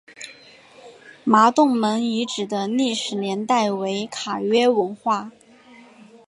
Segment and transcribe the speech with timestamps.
[1.23, 5.31] 麻洞门遗址的历史年代为卡约文化。